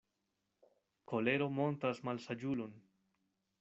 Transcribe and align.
Kolero 1.13 1.51
montras 1.59 2.03
malsaĝulon. 2.11 2.77